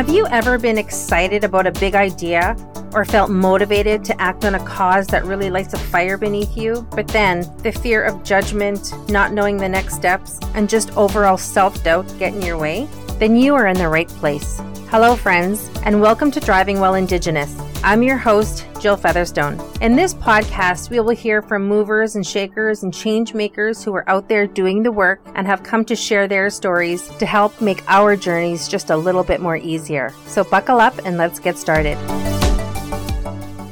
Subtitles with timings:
[0.00, 2.56] Have you ever been excited about a big idea
[2.94, 6.88] or felt motivated to act on a cause that really lights a fire beneath you,
[6.92, 11.84] but then the fear of judgment, not knowing the next steps, and just overall self
[11.84, 12.88] doubt get in your way?
[13.18, 14.58] Then you are in the right place.
[14.88, 17.54] Hello, friends, and welcome to Driving While Indigenous.
[17.82, 19.58] I'm your host, Jill Featherstone.
[19.80, 24.06] In this podcast, we will hear from movers and shakers and change makers who are
[24.06, 27.82] out there doing the work and have come to share their stories to help make
[27.88, 30.12] our journeys just a little bit more easier.
[30.26, 31.96] So buckle up and let's get started.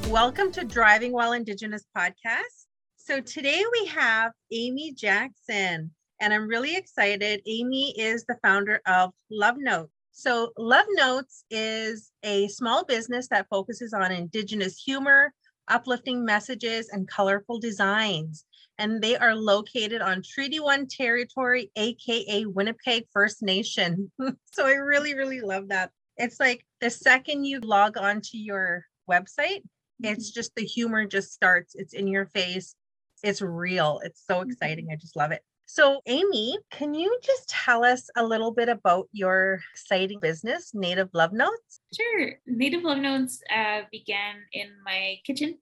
[0.08, 2.64] Welcome to Driving While Indigenous podcast.
[2.96, 7.42] So today we have Amy Jackson, and I'm really excited.
[7.46, 9.90] Amy is the founder of Love Note.
[10.18, 15.32] So, Love Notes is a small business that focuses on Indigenous humor,
[15.68, 18.44] uplifting messages, and colorful designs.
[18.78, 24.10] And they are located on Treaty One territory, AKA Winnipeg First Nation.
[24.52, 25.92] so, I really, really love that.
[26.16, 29.62] It's like the second you log onto your website,
[30.00, 30.34] it's mm-hmm.
[30.34, 32.74] just the humor just starts, it's in your face,
[33.22, 34.00] it's real.
[34.02, 34.50] It's so mm-hmm.
[34.50, 34.88] exciting.
[34.90, 35.44] I just love it.
[35.70, 41.10] So, Amy, can you just tell us a little bit about your exciting business, Native
[41.12, 41.80] Love Notes?
[41.94, 42.30] Sure.
[42.46, 45.58] Native Love Notes uh, began in my kitchen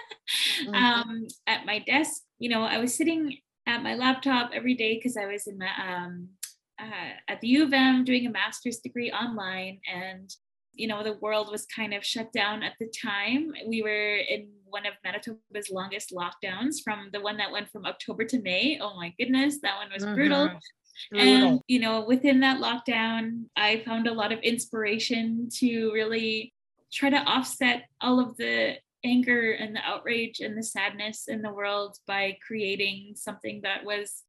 [0.62, 0.74] mm-hmm.
[0.74, 2.20] um, at my desk.
[2.38, 5.70] You know, I was sitting at my laptop every day because I was in my,
[5.88, 6.28] um,
[6.78, 9.80] uh, at the U of M doing a master's degree online.
[9.90, 10.30] And
[10.76, 13.52] you know the world was kind of shut down at the time.
[13.66, 18.24] We were in one of manitoba's longest lockdowns from the one that went from october
[18.24, 18.78] to may.
[18.80, 20.14] Oh my goodness that one was mm-hmm.
[20.14, 20.50] brutal.
[21.14, 26.54] And you know within that lockdown i found a lot of inspiration to really
[26.92, 31.52] try to offset all of the anger and the outrage and the sadness in the
[31.52, 34.22] world by creating something that was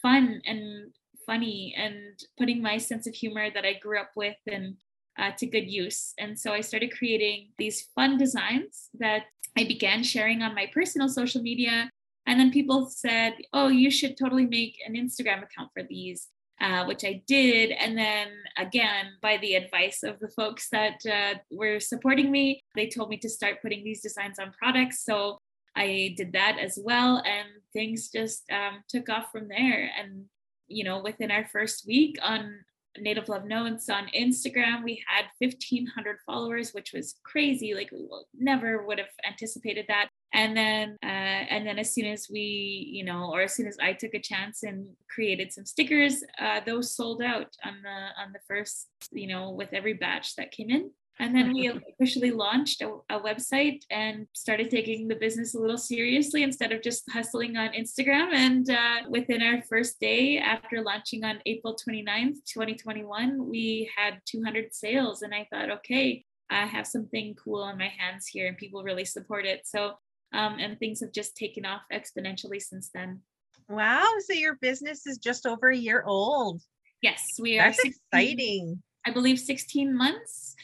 [0.00, 0.92] fun and
[1.26, 4.76] funny and putting my sense of humor that i grew up with and
[5.18, 6.14] uh, to good use.
[6.18, 9.24] And so I started creating these fun designs that
[9.56, 11.90] I began sharing on my personal social media.
[12.26, 16.28] And then people said, oh, you should totally make an Instagram account for these.
[16.60, 17.72] Uh, which I did.
[17.72, 22.86] And then again, by the advice of the folks that uh, were supporting me, they
[22.86, 25.04] told me to start putting these designs on products.
[25.04, 25.38] So
[25.74, 27.20] I did that as well.
[27.26, 29.90] And things just um, took off from there.
[29.98, 30.26] And,
[30.68, 32.60] you know, within our first week on
[32.98, 34.84] Native Love Notes on Instagram.
[34.84, 37.74] We had 1,500 followers, which was crazy.
[37.74, 38.06] Like we
[38.38, 40.08] never would have anticipated that.
[40.34, 43.76] And then, uh, and then as soon as we, you know, or as soon as
[43.80, 48.32] I took a chance and created some stickers, uh, those sold out on the on
[48.32, 50.90] the first, you know, with every batch that came in.
[51.18, 55.78] And then we officially launched a, a, website and started taking the business a little
[55.78, 58.32] seriously instead of just hustling on Instagram.
[58.32, 64.74] And uh, within our first day after launching on April 29th, 2021, we had 200
[64.74, 65.22] sales.
[65.22, 69.04] And I thought, okay, I have something cool on my hands here and people really
[69.04, 69.62] support it.
[69.64, 69.92] So,
[70.32, 73.20] um, and things have just taken off exponentially since then.
[73.68, 74.08] Wow.
[74.26, 76.62] So your business is just over a year old.
[77.02, 77.68] Yes, we are.
[77.68, 78.82] That's 16, exciting.
[79.06, 80.54] I believe 16 months.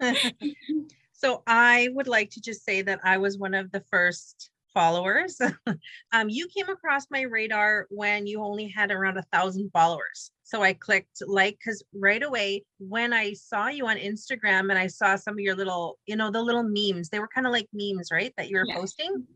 [1.12, 5.40] so I would like to just say that I was one of the first followers.
[6.12, 10.30] um, you came across my radar when you only had around a thousand followers.
[10.44, 14.86] So I clicked like because right away when I saw you on Instagram and I
[14.86, 17.68] saw some of your little, you know, the little memes, they were kind of like
[17.72, 18.34] memes, right?
[18.36, 18.76] That you were yeah.
[18.76, 19.26] posting.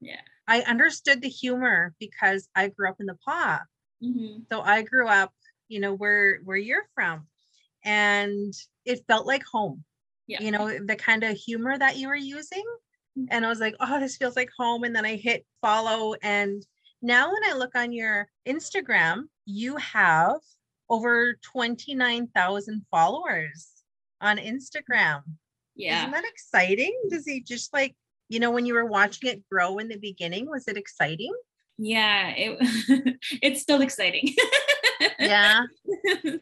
[0.00, 0.20] Yeah.
[0.46, 3.60] I understood the humor because I grew up in the Pas.
[4.04, 4.42] Mm-hmm.
[4.52, 5.32] So I grew up,
[5.68, 7.26] you know, where where you're from
[7.84, 8.52] and
[8.84, 9.84] it felt like home.
[10.26, 10.42] Yeah.
[10.42, 12.64] You know, the kind of humor that you were using.
[13.18, 13.26] Mm-hmm.
[13.30, 14.84] And I was like, oh, this feels like home.
[14.84, 16.14] And then I hit follow.
[16.22, 16.64] And
[17.02, 20.38] now when I look on your Instagram, you have
[20.88, 23.70] over 29,000 followers
[24.20, 25.22] on Instagram.
[25.74, 26.00] Yeah.
[26.00, 26.94] Isn't that exciting?
[27.10, 27.96] Does he just like,
[28.28, 31.32] you know, when you were watching it grow in the beginning, was it exciting?
[31.78, 34.34] Yeah, it, it's still exciting.
[35.18, 35.62] yeah.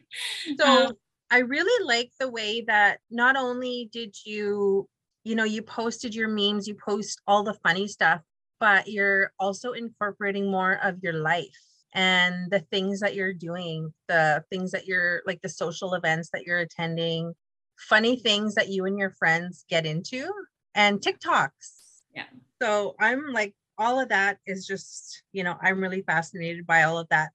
[0.57, 0.93] So um,
[1.31, 4.87] I really like the way that not only did you,
[5.23, 8.21] you know, you posted your memes, you post all the funny stuff,
[8.59, 11.47] but you're also incorporating more of your life
[11.93, 16.45] and the things that you're doing, the things that you're like the social events that
[16.45, 17.33] you're attending,
[17.77, 20.29] funny things that you and your friends get into,
[20.75, 22.01] and TikToks.
[22.15, 22.25] Yeah.
[22.61, 26.97] So I'm like, all of that is just, you know, I'm really fascinated by all
[26.97, 27.29] of that.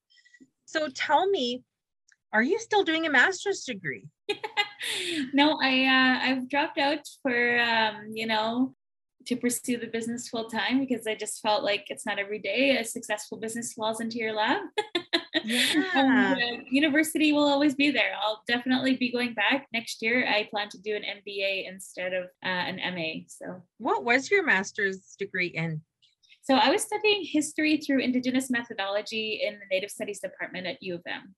[0.67, 1.63] So tell me,
[2.35, 4.09] are you still doing a master's degree?
[5.33, 8.75] no, I uh, I've dropped out for um, you know
[9.27, 12.77] to pursue the business full time because I just felt like it's not every day
[12.77, 14.61] a successful business falls into your lap.
[15.47, 16.37] Yeah.
[16.39, 18.13] uh, university will always be there.
[18.23, 20.27] I'll definitely be going back next year.
[20.27, 23.25] I plan to do an MBA instead of uh, an MA.
[23.27, 25.83] So, what was your master's degree in?
[26.43, 30.95] So, I was studying history through Indigenous methodology in the Native Studies department at U
[30.95, 31.35] of M.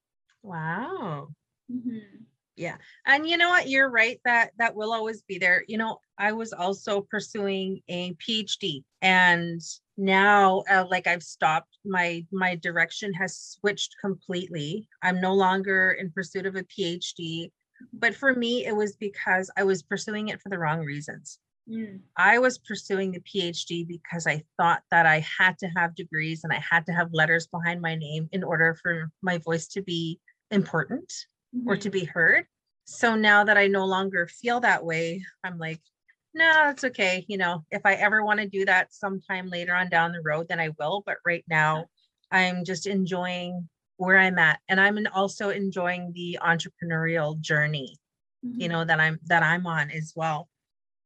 [0.46, 1.28] Wow.
[1.70, 2.22] Mm-hmm.
[2.54, 2.76] Yeah.
[3.04, 3.68] And you know what?
[3.68, 5.64] You're right that that will always be there.
[5.66, 9.60] You know, I was also pursuing a PhD and
[9.98, 14.88] now uh, like I've stopped my my direction has switched completely.
[15.02, 17.50] I'm no longer in pursuit of a PhD,
[17.92, 21.40] but for me it was because I was pursuing it for the wrong reasons.
[21.68, 21.98] Mm.
[22.16, 26.52] I was pursuing the PhD because I thought that I had to have degrees and
[26.52, 30.20] I had to have letters behind my name in order for my voice to be
[30.50, 31.12] important
[31.66, 31.78] or Mm-hmm.
[31.78, 32.46] to be heard.
[32.84, 35.80] So now that I no longer feel that way, I'm like,
[36.34, 37.24] no, it's okay.
[37.28, 40.48] You know, if I ever want to do that sometime later on down the road,
[40.48, 41.02] then I will.
[41.04, 41.86] But right now,
[42.30, 44.60] I'm just enjoying where I'm at.
[44.68, 47.96] And I'm also enjoying the entrepreneurial journey,
[48.58, 48.70] you Mhm.
[48.70, 50.48] know, that I'm that I'm on as well.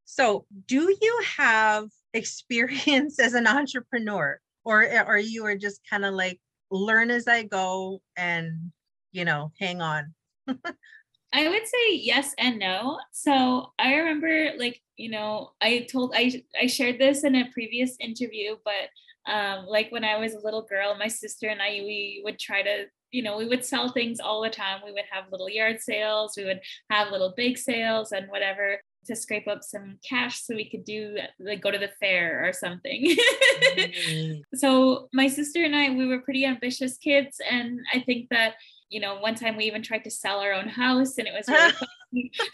[0.05, 4.39] So do you have experience as an entrepreneur?
[4.63, 6.39] Or or you are just kind of like
[6.71, 8.71] learn as I go and
[9.11, 10.13] you know, hang on.
[11.33, 12.99] I would say yes and no.
[13.13, 17.95] So I remember like, you know, I told I I shared this in a previous
[17.99, 22.21] interview, but um like when I was a little girl, my sister and I we
[22.23, 24.79] would try to you know, we would sell things all the time.
[24.85, 29.15] We would have little yard sales, we would have little bake sales and whatever to
[29.15, 33.15] scrape up some cash so we could do like go to the fair or something.
[33.71, 38.55] Mm, so my sister and I, we were pretty ambitious kids, and I think that
[38.91, 41.47] you know one time we even tried to sell our own house, and it was
[41.47, 41.71] really
[42.11, 42.31] funny.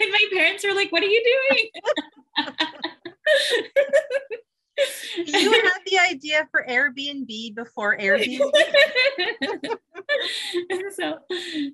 [0.00, 1.70] and my parents were like, "What are you doing?"
[5.16, 8.50] you had the idea for Airbnb before Airbnb.
[10.96, 11.18] so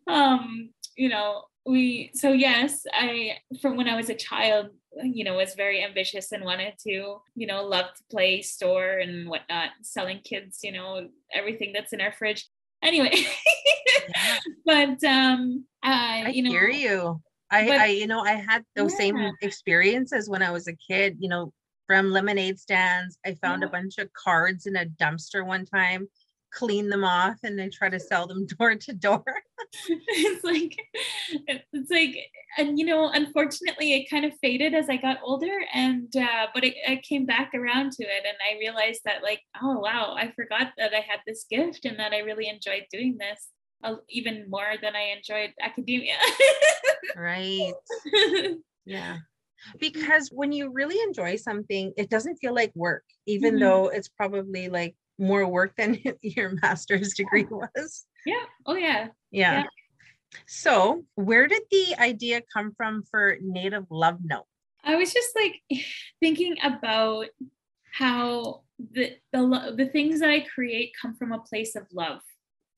[0.06, 4.69] um you know we so yes i from when i was a child
[5.02, 9.28] you know was very ambitious and wanted to you know love to play store and
[9.28, 12.49] whatnot selling kids you know everything that's in our fridge
[12.82, 13.12] anyway
[14.64, 17.20] but um uh, I you know hear you.
[17.50, 18.98] I, but- I, you know, I had those Yeah.
[18.98, 21.52] same experiences when I was a kid, you know,
[21.86, 23.16] from lemonade stands.
[23.25, 23.69] I found Yeah.
[23.69, 26.08] a bunch of cards in a dumpster one time,
[26.52, 29.24] cleaned them off, and then try to sell them door to door.
[29.88, 30.74] it's like
[31.46, 32.16] it's like
[32.56, 36.64] and you know unfortunately it kind of faded as i got older and uh but
[36.64, 40.32] it, I came back around to it and i realized that like oh wow i
[40.32, 43.48] forgot that i had this gift and that i really enjoyed doing this
[43.84, 46.14] uh, even more than i enjoyed academia
[47.16, 47.72] Right.
[48.84, 49.18] Yeah.
[49.80, 53.60] Because when you really enjoy something, it doesn't feel like work, even Mhm.
[53.60, 58.06] though it's probably like more work than your master's degree was.
[58.26, 59.60] yeah oh yeah Yeah.
[59.60, 59.64] Yeah.
[60.46, 64.44] So, where did the idea come from for Native Love Note?
[64.84, 65.62] I was just like
[66.20, 67.26] thinking about
[67.92, 72.20] how the the the things that I create come from a place of love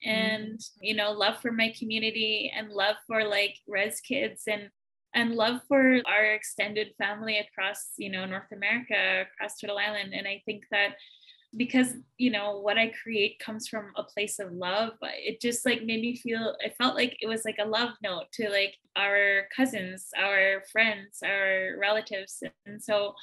[0.07, 0.11] mm-hmm.
[0.11, 4.71] and you know love for my community and love for like res kids and
[5.15, 10.27] and love for our extended family across you know North America across Turtle Island and
[10.27, 10.95] I think that
[11.57, 14.93] because you know what I create comes from a place of love.
[15.03, 18.27] It just like made me feel it felt like it was like a love note
[18.35, 22.43] to like our cousins our friends our relatives.
[22.67, 23.15] And so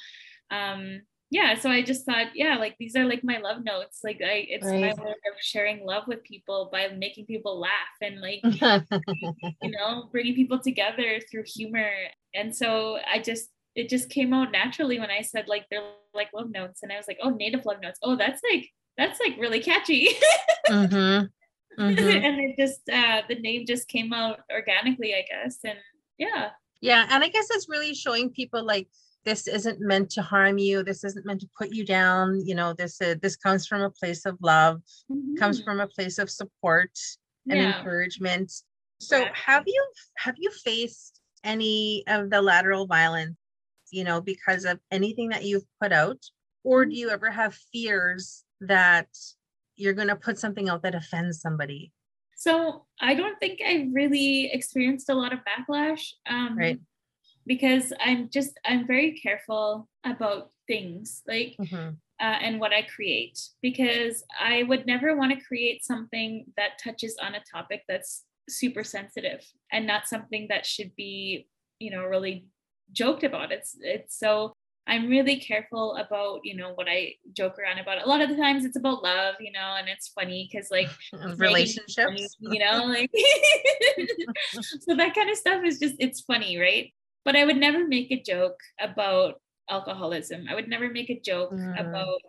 [0.50, 4.00] um yeah so I just thought yeah like these are like my love notes.
[4.04, 7.70] Like I it's my way of sharing love with people by making people laugh
[8.02, 8.40] and like
[9.62, 11.90] you know bringing people together through humor.
[12.34, 15.82] And so I just it just came out naturally when I said like they're
[16.14, 18.64] like love notes and I was like oh native love notes oh that's like
[18.96, 20.08] that's like really catchy
[20.68, 21.28] Mhm.
[21.78, 22.24] Mhm.
[22.26, 25.78] and it just uh the name just came out organically I guess and
[26.18, 28.88] yeah Yeah, and I guess it's really showing people like
[29.24, 30.82] this isn't meant to harm you.
[30.82, 32.26] This isn't meant to put you down.
[32.48, 34.74] You know, this uh, this comes from a place of love,
[35.38, 35.64] comes Mhm.
[35.66, 36.92] from a place of support
[37.50, 38.48] and yeah encouragement.
[39.00, 39.42] So, Exactly.
[39.48, 39.82] have you
[40.24, 43.36] have you faced any of the lateral violence,
[43.90, 46.18] you know, because of anything that you've put out,
[46.64, 49.08] or do you ever have fears that
[49.76, 51.92] you're going to put something out that offends somebody?
[52.36, 56.12] So I don't think I really experienced a lot of backlash.
[56.26, 56.80] Um, Right.
[57.46, 61.96] Because I'm just, I'm very careful about things like, Mhm.
[62.20, 67.16] uh, and what I create because I would never want to create something that touches
[67.22, 69.40] on a topic that's super sensitive
[69.72, 72.46] and not something that should be, you know, really
[72.92, 73.52] joked about.
[73.52, 74.54] It's, it's so,
[74.88, 78.02] I'm really careful about, you know, what I joke around about.
[78.02, 80.88] A lot of the times it's about love, you know, and it's funny because like
[81.36, 83.10] relationships, you know, like
[84.80, 86.92] so that kind of stuff is just it's funny, right?
[87.24, 89.34] But I would never make a joke about
[89.68, 90.46] alcoholism.
[90.48, 91.78] I would never make a joke mm.
[91.78, 92.22] about,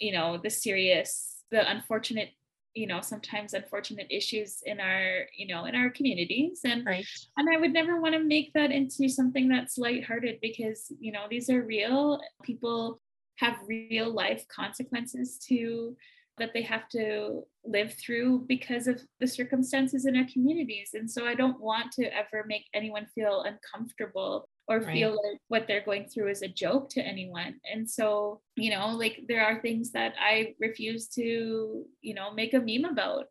[0.00, 2.30] you know, the serious, the unfortunate
[2.74, 7.06] you know sometimes unfortunate issues in our you know in our communities and right.
[7.36, 11.24] and i would never want to make that into something that's lighthearted because you know
[11.28, 13.00] these are real people
[13.36, 15.96] have real life consequences to
[16.38, 21.26] that they have to live through because of the circumstances in our communities and so
[21.26, 24.92] i don't want to ever make anyone feel uncomfortable or right.
[24.92, 27.56] feel like what they're going through is a joke to anyone.
[27.70, 32.54] And so, you know, like there are things that I refuse to, you know, make
[32.54, 33.26] a meme about.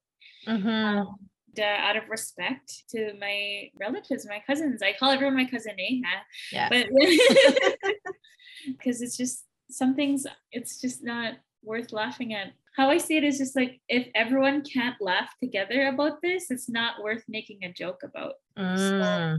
[0.47, 0.67] Mm-hmm.
[0.67, 1.15] Um,
[1.57, 4.81] uh, out of respect to my relatives, my cousins.
[4.81, 6.07] I call everyone my cousin Neha.
[6.51, 6.69] Yeah.
[6.69, 6.87] But
[8.67, 11.33] because it's just some things, it's just not
[11.63, 12.53] worth laughing at.
[12.77, 16.69] How I see it is just like if everyone can't laugh together about this, it's
[16.69, 18.35] not worth making a joke about.
[18.57, 19.37] Mm, so,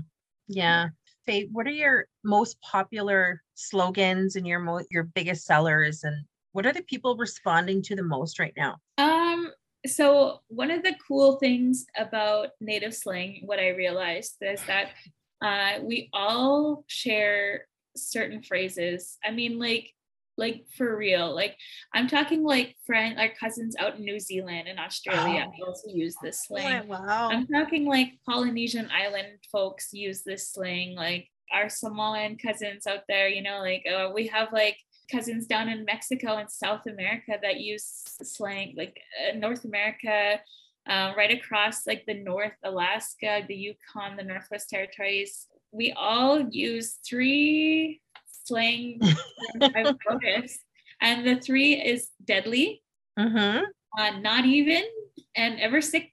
[0.49, 0.88] yeah
[1.52, 6.82] what are your most popular slogans and your your biggest sellers and what are the
[6.82, 8.76] people responding to the most right now?
[8.99, 9.52] Um
[9.87, 14.90] so one of the cool things about native slang what i realized is that
[15.42, 19.18] uh, we all share certain phrases.
[19.25, 19.90] I mean like
[20.40, 21.32] like for real.
[21.32, 21.56] Like
[21.94, 25.66] I'm talking like friend, our cousins out in New Zealand and Australia oh.
[25.66, 26.88] also use this slang.
[26.88, 27.28] wow.
[27.30, 30.97] I'm talking like Polynesian island folks use this slang.
[30.97, 34.78] Like our Samoan cousins out there, you know, like uh, we have like
[35.11, 37.85] cousins down in Mexico and South America that use
[38.23, 40.40] slang, like uh, North America,
[40.88, 45.47] uh, right across like the North Alaska, the Yukon, the Northwest Territories.
[45.73, 48.00] We all use three
[48.50, 49.00] slang
[49.62, 50.61] I've noticed.
[51.00, 52.83] And the three is deadly,
[53.19, 53.64] mm-hmm.
[53.99, 54.83] uh, not even,
[55.37, 56.11] and ever sick.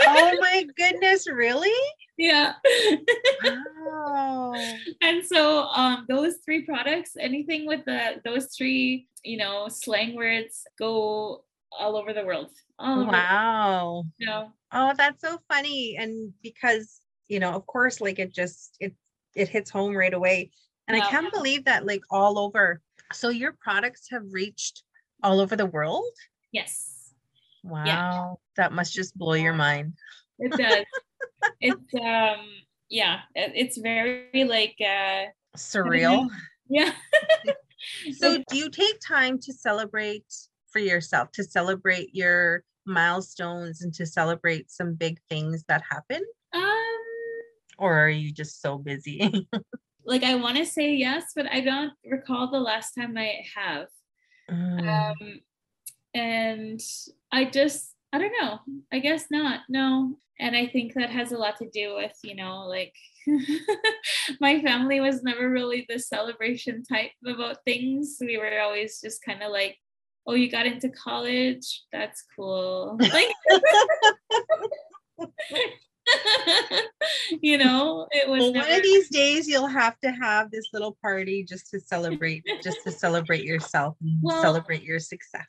[0.00, 1.78] oh my goodness, really?
[2.16, 2.54] Yeah.
[3.44, 4.54] wow.
[5.02, 10.64] And so um, those three products, anything with the those three, you know, slang words
[10.78, 12.50] go all over the world.
[12.80, 14.02] wow.
[14.18, 14.50] You know?
[14.72, 15.96] Oh, that's so funny.
[16.00, 18.94] And because, you know, of course, like it just it
[19.36, 20.50] it hits home right away
[20.88, 22.80] and I can't believe that like all over.
[23.12, 24.82] So your products have reached
[25.22, 26.04] all over the world?
[26.52, 27.12] Yes.
[27.62, 27.84] Wow.
[27.84, 28.34] Yeah.
[28.56, 29.94] That must just blow your mind.
[30.38, 30.84] It does.
[31.60, 32.46] it's um
[32.88, 35.26] yeah, it's very like uh
[35.56, 36.28] surreal.
[36.68, 36.92] Yeah.
[38.18, 40.24] so do you take time to celebrate
[40.68, 46.22] for yourself, to celebrate your milestones and to celebrate some big things that happen?
[46.52, 46.64] Um
[47.78, 49.48] or are you just so busy?
[50.06, 53.88] like I want to say yes, but I don't recall the last time I have.
[54.50, 55.10] Mm.
[55.10, 55.40] Um,
[56.14, 56.80] and
[57.32, 58.60] I just I don't know.
[58.92, 59.60] I guess not.
[59.68, 60.16] No.
[60.38, 62.94] And I think that has a lot to do with, you know, like
[64.40, 68.18] my family was never really the celebration type about things.
[68.20, 69.76] We were always just kind of like,
[70.26, 71.84] oh, you got into college?
[71.92, 72.98] That's cool.
[73.00, 73.32] Like
[77.40, 78.68] you know, it was well, never...
[78.68, 82.78] one of these days you'll have to have this little party just to celebrate, just
[82.84, 85.46] to celebrate yourself and well, celebrate your success.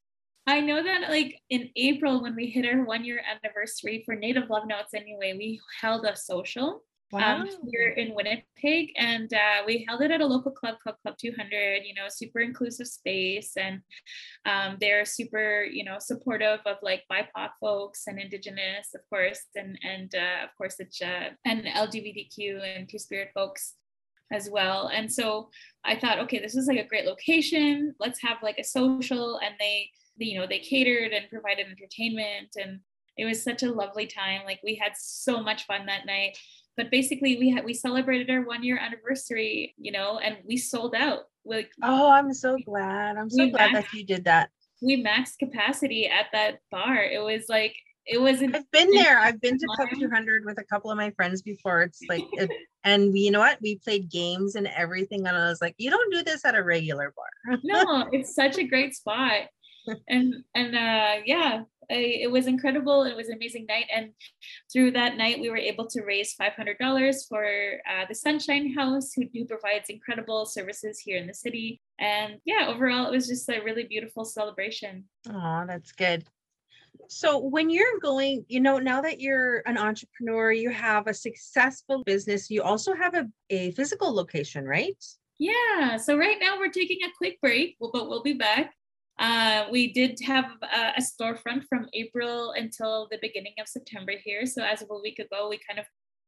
[0.48, 4.50] I know that like in April when we hit our one year anniversary for Native
[4.50, 7.42] Love Notes anyway, we held a social wow.
[7.42, 11.16] um, here in Winnipeg, and uh, we held it at a local club called Club
[11.20, 11.84] 200.
[11.86, 13.82] You know, super inclusive space, and
[14.46, 19.78] um, they're super, you know, supportive of like BIPOC folks and Indigenous, of course, and
[19.84, 23.74] and uh, of course it's uh, and LGBTQ and Two Spirit folks
[24.32, 24.90] as well.
[24.94, 25.50] And so
[25.86, 27.96] I thought, okay, this is like a great location.
[28.00, 32.82] Let's have like a social, and they, you know, they catered and provided entertainment and
[33.18, 36.38] it was such a lovely time like we had so much fun that night
[36.78, 40.96] but basically we had we celebrated our one year anniversary you know and we sold
[40.96, 43.18] out like oh i'm so glad.
[43.18, 44.50] I'm so glad maxed, that you did that.
[44.82, 46.98] we maxed capacity at that bar.
[46.98, 49.20] It was like it wasn't i've been there.
[49.20, 51.82] I've been to club 200 with a couple of my friends before.
[51.82, 52.50] It's like it,
[52.84, 53.60] and we, you know what?
[53.62, 56.64] We played games and everything and i was like you don't do this at a
[56.64, 57.58] regular bar.
[57.64, 59.44] No it's such a great spot.
[60.10, 63.04] And and uh yeah I, it was incredible.
[63.04, 63.86] It was an amazing night.
[63.94, 64.12] And
[64.72, 69.24] through that night, we were able to raise $500 for uh, the Sunshine House, who,
[69.34, 71.82] who provides incredible services here in the city.
[72.00, 75.06] And yeah, overall, it was just a really beautiful celebration.
[75.30, 76.26] Oh, that's good.
[77.10, 82.04] So, when you're going, you know, now that you're an entrepreneur, you have a successful
[82.04, 84.98] business, you also have a, a physical location, right?
[85.40, 85.98] Yeah.
[85.98, 88.74] So right now we're taking a quick break, but we'll be back.
[89.20, 94.46] Uh, we did have a, a, storefront from April until the beginning of September here.
[94.46, 95.86] So as of a week ago, we kind of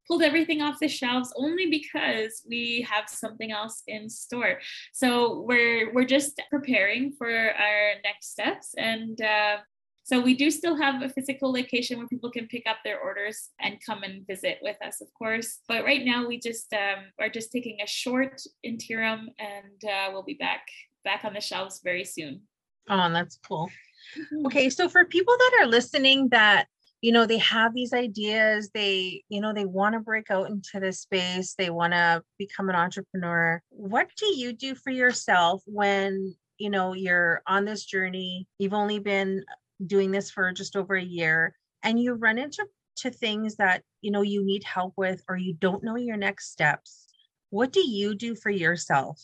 [0.08, 4.60] pulled everything off the shelves only because we have something else in store.
[4.91, 9.19] So we're we're just preparing for our next steps and.
[9.22, 9.58] Uh,
[10.03, 13.50] so we do still have a physical location where people can pick up their orders
[13.62, 15.60] and come and visit with us, of course.
[15.67, 20.24] But right now we just um, are just taking a short interim, and uh, we'll
[20.24, 20.62] be back
[21.03, 22.41] back on the shelves very soon.
[22.89, 23.69] Oh, that's cool.
[24.17, 24.46] Mm-hmm.
[24.48, 26.67] Okay, so for people that are listening that
[27.01, 30.79] you know they have these ideas they you know they want to break out into
[30.79, 36.36] this space they want to become an entrepreneur what do you do for yourself when
[36.58, 39.43] you know you're on this journey you've only been
[39.86, 42.65] doing this for just over a year and you run into
[42.98, 46.51] to things that you know you need help with or you don't know your next
[46.51, 47.08] steps
[47.50, 49.22] what do you do for yourself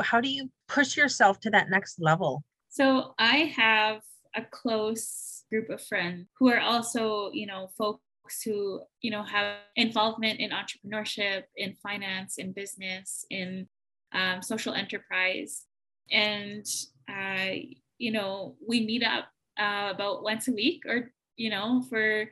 [0.00, 2.42] how do you push yourself to that next level
[2.72, 4.00] so i have
[4.34, 8.00] a close group of friends who are also you know folks
[8.44, 13.68] who you know have involvement in entrepreneurship in finance in business in
[14.12, 15.64] um, social enterprise.
[16.10, 16.66] And
[17.08, 17.56] uh,
[17.98, 22.30] you know we meet up uh, about once a week or you know for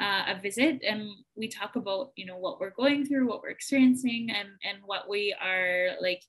[0.00, 0.82] uh, a visit.
[0.86, 4.78] And we talk about you know what we're going through what we're experiencing and and
[4.84, 6.22] what we are like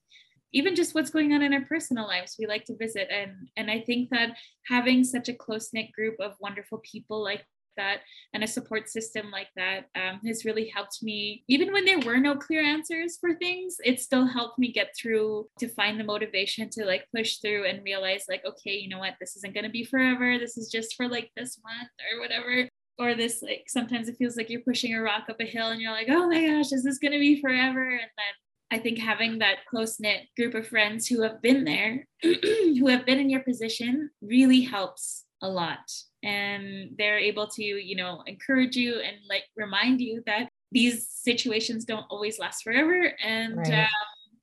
[0.54, 3.08] even just what's going on in our personal lives we like to visit.
[3.12, 7.46] And and i think that having such a close knit group of wonderful people like
[7.76, 8.00] that
[8.34, 11.44] and a support system like that um, has really helped me.
[11.48, 15.48] Even when there were no clear answers for things it still helped me get through
[15.60, 19.16] to find the motivation to like push through and realize like okay you know what?
[19.20, 20.38] This isn't going to be forever.
[20.38, 22.70] This is just for like this month or whatever.
[23.00, 25.82] Or this like sometimes it feels like you're pushing a rock up a hill and
[25.82, 27.90] you're like oh my gosh is this going to be forever?
[27.90, 28.34] And then
[28.74, 33.06] I think having that close knit group of friends who have been there, who have
[33.06, 35.92] been in your position, really helps a lot.
[36.24, 41.86] And they're able to you know encourage you and like remind you that these situations
[41.86, 43.82] don't always last forever and right.
[43.82, 43.88] um,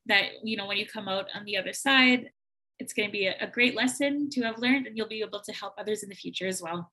[0.06, 2.30] that you know when you come out on the other side
[2.78, 5.40] it's going to be a, a great lesson to have learned and you'll be able
[5.40, 6.90] to help others in the future as well.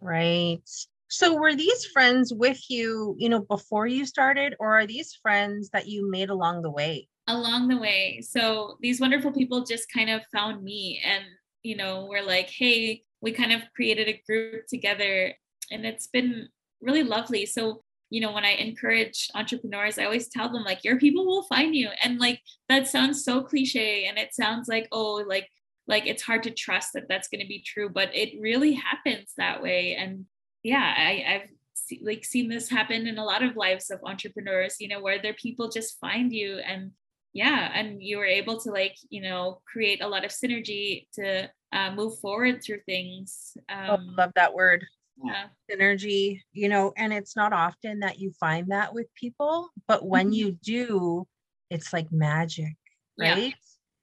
[0.00, 0.62] Right
[1.08, 5.70] so were these friends with you you know before you started or are these friends
[5.70, 10.10] that you made along the way along the way so these wonderful people just kind
[10.10, 11.24] of found me and
[11.62, 15.32] you know we're like hey we kind of created a group together
[15.70, 16.48] and it's been
[16.80, 17.46] really lovely.
[17.46, 21.42] So, you know, when I encourage entrepreneurs, I always tell them, like, your people will
[21.44, 21.90] find you.
[22.02, 25.48] And like, that sounds so cliche and it sounds like, oh, like,
[25.88, 29.32] like it's hard to trust that that's going to be true, but it really happens
[29.36, 29.94] that way.
[29.94, 30.26] And
[30.62, 34.76] yeah, I, I've see, like seen this happen in a lot of lives of entrepreneurs,
[34.80, 36.92] you know, where their people just find you and
[37.32, 41.50] yeah, and you were able to like, you know, create a lot of synergy to
[41.72, 43.56] uh, move forward through things.
[43.70, 44.86] Oh, um, oh, love that word.
[45.22, 45.44] Yeah.
[45.70, 50.26] Synergy, you know, and it's not often that you find that with people, but when
[50.26, 50.32] mm-hmm.
[50.32, 51.26] you do,
[51.70, 52.74] it's like magic,
[53.18, 53.48] right?
[53.48, 53.50] Yeah.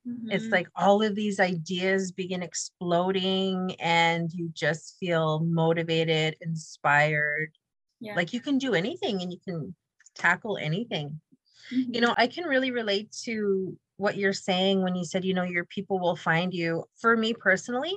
[0.08, 0.32] Mm-hmm.
[0.32, 7.52] It's like all of these ideas begin exploding and you just feel motivated, inspired.
[8.00, 8.16] Yeah.
[8.16, 9.74] Like you can do anything and you can
[10.16, 11.22] tackle anything.
[11.74, 11.94] Mm-hmm.
[11.94, 15.44] You know, I can really relate to what you're saying when you said, you know,
[15.44, 16.84] your people will find you.
[17.00, 17.96] For me personally,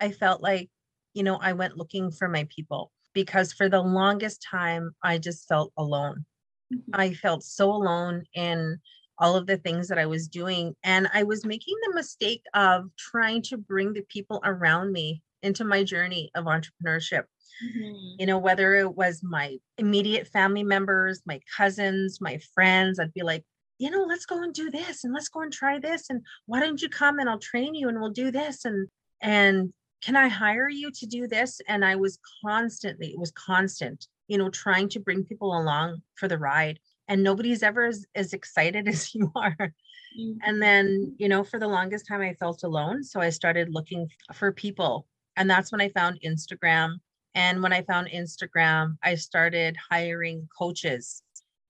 [0.00, 0.68] I felt like,
[1.14, 5.48] you know, I went looking for my people because for the longest time, I just
[5.48, 6.26] felt alone.
[6.72, 6.90] Mm-hmm.
[6.92, 8.78] I felt so alone in
[9.18, 10.74] all of the things that I was doing.
[10.84, 15.64] And I was making the mistake of trying to bring the people around me into
[15.64, 17.24] my journey of entrepreneurship.
[17.64, 18.16] Mm-hmm.
[18.18, 23.22] You know, whether it was my immediate family members, my cousins, my friends, I'd be
[23.22, 23.44] like,
[23.78, 26.10] you know, let's go and do this and let's go and try this.
[26.10, 28.64] And why don't you come and I'll train you and we'll do this.
[28.64, 28.88] And,
[29.22, 31.60] and can I hire you to do this?
[31.68, 36.28] And I was constantly, it was constant, you know, trying to bring people along for
[36.28, 36.78] the ride.
[37.08, 39.56] And nobody's ever as, as excited as you are.
[39.56, 40.38] Mm-hmm.
[40.44, 43.04] And then, you know, for the longest time, I felt alone.
[43.04, 45.06] So I started looking for people.
[45.36, 46.96] And that's when I found Instagram.
[47.34, 51.22] And when I found Instagram, I started hiring coaches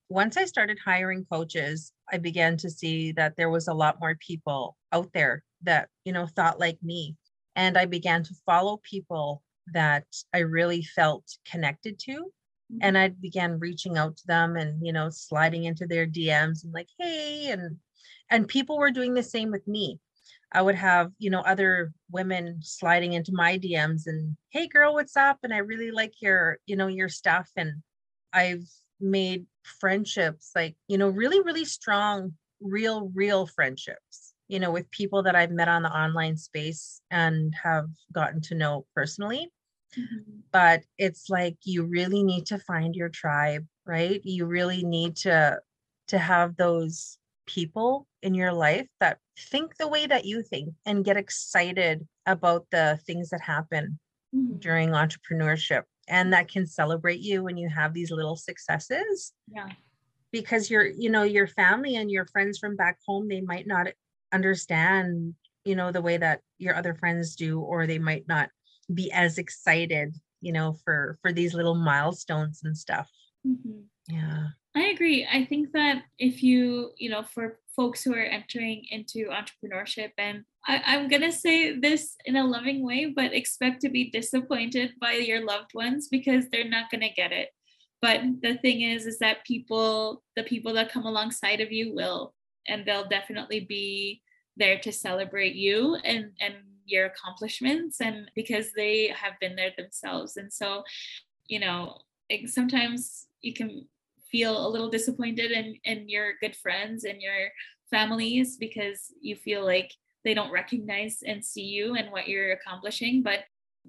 [0.09, 4.17] once I started hiring coaches, I began to see that there was a lot more
[4.17, 7.17] people out there that, you know, thought like me.
[7.57, 12.31] And I began to follow people that I really felt connected to.
[12.73, 12.79] Mm-hmm.
[12.83, 16.73] And I began reaching out to them and, you know, sliding into their DMs and
[16.73, 17.77] like, hey, and
[18.31, 20.01] and people were doing the same with me.
[20.53, 25.17] I would have, you know, other women sliding into my DMs and, hey girl, what's
[25.17, 25.39] up?
[25.43, 27.49] And I really like your, you know, your stuff.
[27.57, 27.83] And
[28.33, 28.67] I've
[29.01, 35.23] made friendships like you know really really strong real, real friendships, you know, with people
[35.25, 39.51] that I've met on the online space and have gotten to know personally.
[39.99, 40.41] Mm-hmm.
[40.53, 44.21] But it's like you really need to find your tribe, right?
[44.25, 45.61] You really need to
[46.09, 51.05] to have those people in your life that think the way that you think and
[51.05, 53.99] get excited about the things that happen
[54.35, 54.59] mm-hmm.
[54.59, 59.33] during entrepreneurship and that can celebrate you when you have these little successes.
[59.49, 59.69] Yeah.
[60.33, 63.89] Because your, you know, your family and your friends from back home, they might not
[64.33, 68.51] understand, you know, the way that your other friends do, or they might not
[68.93, 73.11] be as excited, you know, for for these little milestones and stuff.
[73.47, 73.81] Mm-hmm.
[74.09, 74.49] Yeah.
[74.77, 75.27] I agree.
[75.31, 80.45] I think that if you, you know, for folks who are entering into entrepreneurship, and
[80.67, 84.93] I, am going to say this in a loving way, but expect to be disappointed
[85.01, 87.49] by your loved ones because they're not going to get it.
[88.03, 92.35] But the thing is, is that people, the people that come alongside of you will,
[92.69, 94.21] and they'll definitely be
[94.59, 96.55] there to celebrate you and, and
[96.87, 100.37] your accomplishments and because they have been there themselves.
[100.37, 100.83] And so,
[101.47, 101.99] you know,
[102.47, 103.87] sometimes you can
[104.31, 107.49] feel a little disappointed in in your good friends and your
[107.91, 109.93] families because you feel like
[110.25, 113.23] they don't recognize and see you and what you're accomplishing.
[113.23, 113.41] But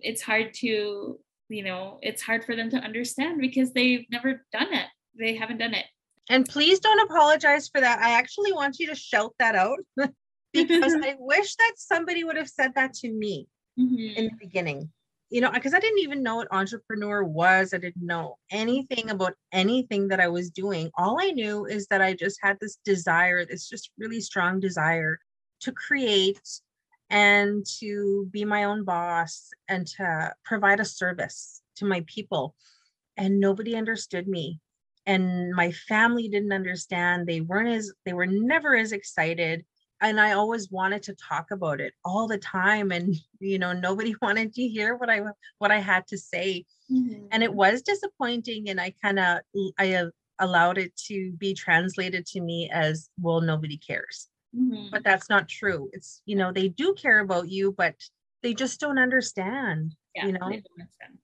[0.01, 4.73] it's hard to you know it's hard for them to understand because they've never done
[4.73, 4.87] it.
[5.17, 5.85] They haven't done it.
[6.29, 7.99] And please don't apologize for that.
[7.99, 9.79] I actually want you to shout that out
[10.53, 13.47] because i wish that somebody would have said that to me
[13.79, 14.17] mm-hmm.
[14.17, 14.89] in the beginning
[15.29, 17.73] you know, because I didn't even know what entrepreneur was.
[17.73, 20.89] I didn't know anything about anything that I was doing.
[20.97, 25.19] All I knew is that I just had this desire, this just really strong desire
[25.61, 26.61] to create
[27.09, 32.55] and to be my own boss and to provide a service to my people.
[33.17, 34.61] And nobody understood me.
[35.05, 37.27] And my family didn't understand.
[37.27, 39.65] They weren't as, they were never as excited
[40.01, 44.15] and I always wanted to talk about it all the time and you know nobody
[44.21, 45.21] wanted to hear what I
[45.59, 47.25] what I had to say mm-hmm.
[47.31, 49.39] and it was disappointing and I kind of
[49.77, 54.87] I uh, allowed it to be translated to me as well nobody cares mm-hmm.
[54.91, 57.95] but that's not true it's you know they do care about you but
[58.43, 60.51] they just don't understand yeah, you know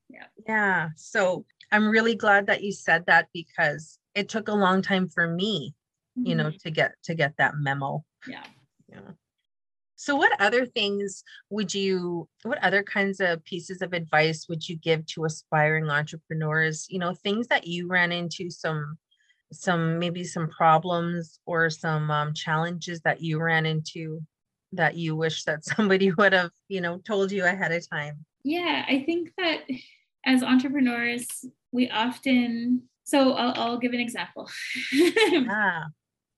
[0.09, 4.81] yeah yeah so I'm really glad that you said that because it took a long
[4.81, 5.73] time for me
[6.17, 6.27] mm-hmm.
[6.27, 6.57] you know mm-hmm.
[6.63, 8.43] to get to get that memo yeah
[8.93, 9.11] yeah.
[9.95, 14.75] So what other things would you what other kinds of pieces of advice would you
[14.75, 16.87] give to aspiring entrepreneurs?
[16.89, 18.97] You know things that you ran into some
[19.51, 24.21] some maybe some problems or some um, challenges that you ran into
[24.73, 28.25] that you wish that somebody would have you know told you ahead of time?
[28.43, 29.61] Yeah i think that
[30.25, 34.49] as entrepreneurs we often so i'll, I'll give an example.
[35.49, 35.83] Ah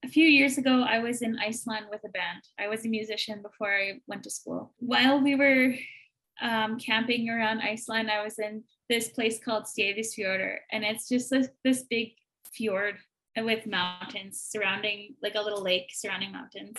[0.06, 2.42] a few years ago, I was in Iceland with a band.
[2.60, 4.72] I was a musician before I went to school.
[4.78, 5.74] While we were
[6.40, 11.48] um, camping around Iceland, I was in this place called Seyðisfjörður, and it's just this,
[11.64, 12.12] this big
[12.54, 12.96] fjord
[13.36, 16.76] with mountains surrounding, like a little lake surrounding mountains.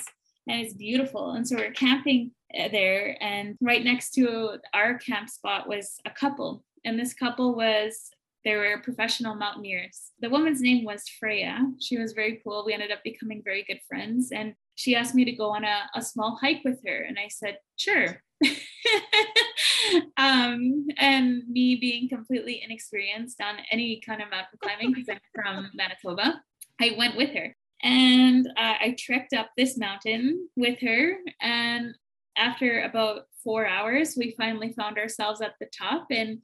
[0.47, 1.31] And it's beautiful.
[1.31, 6.11] And so we're camping uh, there, and right next to our camp spot was a
[6.11, 6.63] couple.
[6.85, 8.09] And this couple was
[8.47, 10.13] they were professional mountaineers.
[10.21, 11.69] The woman's name was Freya.
[11.81, 12.63] She was very cool.
[12.65, 14.31] We ended up becoming very good friends.
[14.31, 17.01] And she asked me to go on a, a small hike with her.
[17.01, 18.23] And I said, sure.
[20.17, 25.69] um, and me being completely inexperienced on any kind of mountain climbing because I'm from
[25.73, 26.41] Manitoba,
[26.79, 27.53] I went with her.
[27.83, 31.17] And uh, I trekked up this mountain with her.
[31.41, 31.95] And
[32.37, 36.07] after about four hours, we finally found ourselves at the top.
[36.11, 36.39] And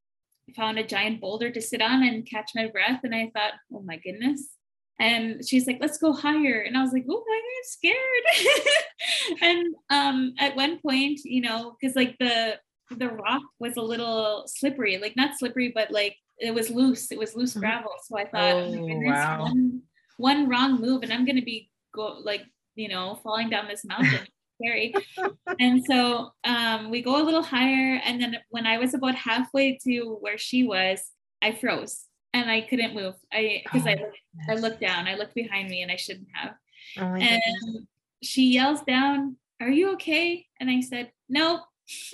[0.56, 3.00] found a giant boulder to sit on and catch my breath.
[3.04, 4.50] And I thought, oh my goodness.
[5.00, 6.62] And she's like, let's go higher.
[6.62, 9.42] And I was like, oh my God, I'm scared.
[9.42, 12.60] and um, at one point, you know, because like the
[12.92, 17.12] the rock was a little slippery, like not slippery, but like it was loose.
[17.12, 17.62] It was loose mm-hmm.
[17.62, 17.92] gravel.
[18.04, 19.42] So I thought, oh, oh goodness, wow.
[19.44, 19.82] one,
[20.18, 22.44] one wrong move and I'm gonna be go like,
[22.76, 24.28] you know, falling down this mountain
[24.64, 24.94] scary.
[25.60, 28.02] and so um, we go a little higher.
[28.04, 31.02] And then when I was about halfway to where she was,
[31.42, 33.16] I froze and I couldn't move.
[33.32, 34.06] I because oh, I
[34.50, 36.56] I looked down, I looked behind me, and I shouldn't have.
[36.98, 37.86] Oh and goodness.
[38.24, 41.62] she yells down, "Are you okay?" And I said, "No."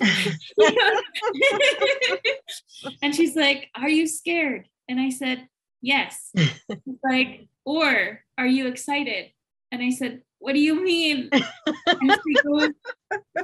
[3.02, 5.48] and she's like, "Are you scared?" And I said,
[5.80, 6.32] "Yes."
[7.04, 9.30] like, or are you excited?
[9.72, 11.30] And I said, what do you mean?
[11.34, 12.70] she, goes,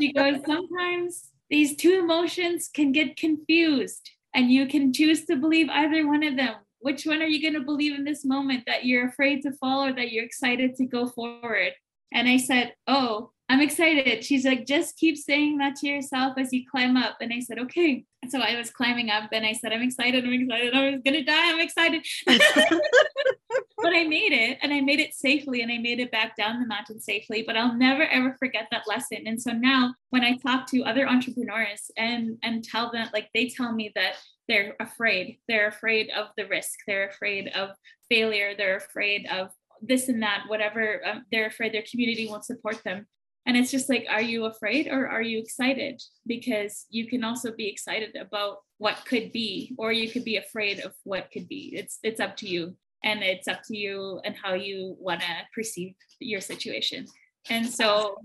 [0.00, 5.68] she goes, sometimes these two emotions can get confused and you can choose to believe
[5.70, 6.56] either one of them.
[6.80, 9.84] Which one are you going to believe in this moment that you're afraid to fall
[9.84, 11.72] or that you're excited to go forward?
[12.12, 14.24] And I said, Oh, I'm excited.
[14.24, 17.18] She's like, just keep saying that to yourself as you climb up.
[17.20, 18.04] And I said, okay.
[18.28, 20.24] So I was climbing up and I said, I'm excited.
[20.24, 20.74] I'm excited.
[20.74, 21.52] I was going to die.
[21.52, 22.04] I'm excited.
[22.26, 26.58] but I made it and I made it safely and I made it back down
[26.60, 27.44] the mountain safely.
[27.46, 29.18] But I'll never, ever forget that lesson.
[29.26, 33.48] And so now when I talk to other entrepreneurs and, and tell them, like, they
[33.48, 34.14] tell me that
[34.48, 37.70] they're afraid, they're afraid of the risk, they're afraid of
[38.08, 39.50] failure, they're afraid of
[39.82, 43.06] this and that, whatever, um, they're afraid their community won't support them
[43.46, 46.02] and it's just like are you afraid or are you excited?
[46.26, 50.80] Because you can also be excited about what could be or you could be afraid
[50.80, 51.72] of what could be.
[51.74, 52.76] It's it's up to you.
[53.04, 57.06] And it's up to you and how you want to perceive your situation.
[57.48, 58.16] And so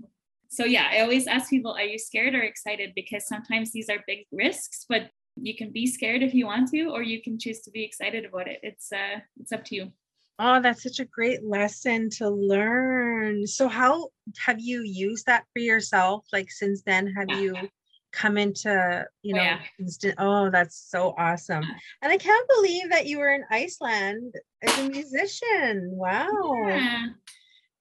[0.48, 2.92] so yeah i always ask people are you scared or excited?
[2.96, 6.88] Because sometimes these are big risks but you can be scared if you want to
[6.88, 8.58] or you can choose to be excited about it.
[8.64, 9.92] It's uh it's up to you
[10.38, 13.46] Oh, that's such a great lesson to learn.
[13.46, 16.24] So, how have you used that for yourself?
[16.32, 17.40] Like, since then, have yeah.
[17.40, 17.68] you
[18.12, 19.60] come into, you oh, know, yeah.
[19.78, 20.14] instant?
[20.18, 21.64] Oh, that's so awesome.
[22.02, 25.90] And I can't believe that you were in Iceland as a musician.
[25.92, 26.28] Wow.
[26.66, 27.06] Yeah,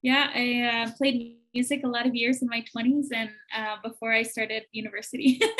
[0.01, 4.11] yeah I uh, played music a lot of years in my 20s and uh, before
[4.11, 5.41] I started university.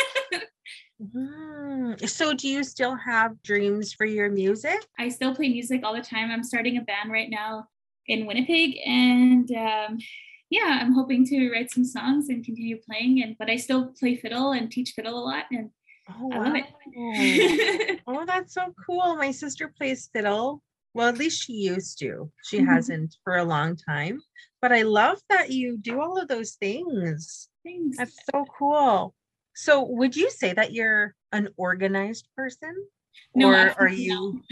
[1.02, 2.08] Mm.
[2.08, 4.86] So, do you still have dreams for your music?
[5.00, 6.30] I still play music all the time.
[6.30, 7.68] I'm starting a band right now
[8.08, 9.98] in Winnipeg, and um,
[10.50, 13.24] yeah, I'm hoping to write some songs and continue playing.
[13.24, 15.72] And but I still play fiddle and teach fiddle a lot, and
[16.10, 18.02] oh, I love it.
[18.08, 19.16] oh, that's so cool.
[19.16, 20.62] My sister plays fiddle.
[20.94, 22.30] Well, at least she used to.
[22.44, 22.68] She mm-hmm.
[22.68, 24.22] hasn't for a long time.
[24.62, 27.50] But I love that you do all of those things.
[27.64, 27.98] Thanks.
[27.98, 29.16] That's so cool.
[29.62, 32.74] So would you say that you're an organized person?
[33.36, 34.42] No, or are you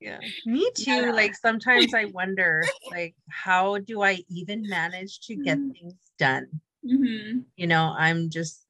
[0.00, 1.12] yeah me too yeah.
[1.12, 5.70] like sometimes i wonder like how do i even manage to get mm-hmm.
[5.72, 6.48] things done
[6.84, 7.40] mm-hmm.
[7.56, 8.66] you know i'm just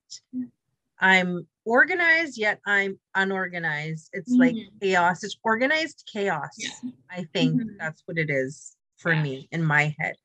[0.99, 4.40] i'm organized yet i'm unorganized it's mm-hmm.
[4.40, 6.90] like chaos it's organized chaos yeah.
[7.11, 7.77] i think mm-hmm.
[7.79, 9.23] that's what it is for yeah.
[9.23, 10.16] me in my head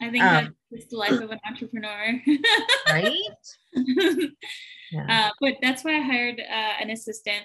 [0.00, 2.20] I think um, that's the life of an entrepreneur.
[2.90, 3.20] right?
[4.92, 5.06] yeah.
[5.08, 7.44] Uh, but that's why I hired uh, an assistant.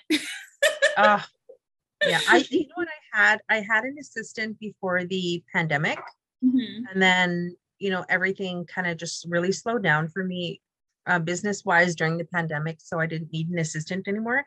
[0.97, 1.21] uh,
[2.05, 3.41] yeah, I you know what I had?
[3.49, 5.99] I had an assistant before the pandemic.
[6.43, 6.85] Mm-hmm.
[6.91, 10.61] And then, you know, everything kind of just really slowed down for me
[11.07, 12.79] uh, business wise during the pandemic.
[12.79, 14.43] So I didn't need an assistant anymore.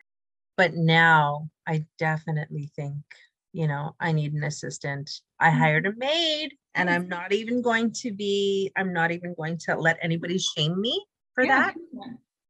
[0.57, 3.03] But now I definitely think
[3.55, 5.09] you know, I need an assistant.
[5.39, 6.01] I hired mm-hmm.
[6.01, 9.97] a maid and I'm not even going to be, I'm not even going to let
[10.01, 11.71] anybody shame me for yeah.
[11.71, 11.75] that.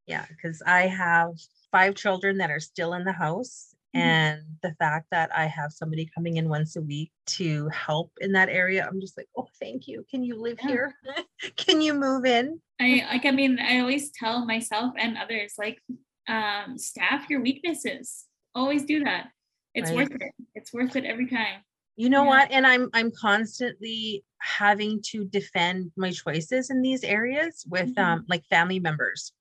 [0.08, 1.34] Yeah, because I have
[1.72, 3.76] five children that are still in the house.
[3.96, 4.08] Mm-hmm.
[4.08, 8.32] And the fact that I have somebody coming in once a week to help in
[8.32, 10.04] that area, I'm just like, oh, thank you.
[10.10, 10.68] Can you live yeah.
[10.68, 10.94] here?
[11.56, 12.60] Can you move in?
[12.82, 15.80] I like, I mean, I always tell myself and others, like,
[16.28, 18.26] um, staff your weaknesses.
[18.56, 19.28] Always do that
[19.76, 19.98] it's right?
[19.98, 21.62] worth it it's worth it every time
[21.96, 22.30] you know yeah.
[22.30, 28.04] what and i'm i'm constantly having to defend my choices in these areas with mm-hmm.
[28.04, 29.34] um like family members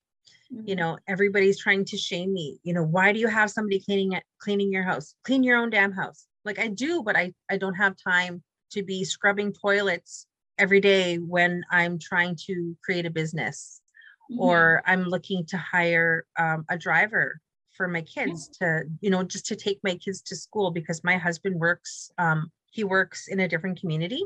[0.52, 0.68] mm-hmm.
[0.68, 4.12] you know everybody's trying to shame me you know why do you have somebody cleaning
[4.12, 7.56] it cleaning your house clean your own damn house like i do but i i
[7.56, 10.26] don't have time to be scrubbing toilets
[10.58, 13.80] every day when i'm trying to create a business
[14.30, 14.40] mm-hmm.
[14.40, 17.40] or i'm looking to hire um, a driver
[17.76, 21.16] for my kids to you know just to take my kids to school because my
[21.16, 24.22] husband works um, he works in a different community.